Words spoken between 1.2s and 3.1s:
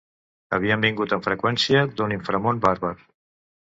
freqüència d'un inframón bàrbar.